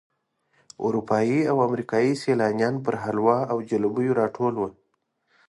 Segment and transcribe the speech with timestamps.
[0.85, 4.69] اروپایي او امریکایي سیلانیان پر حلواو او جلبیو راټول وي.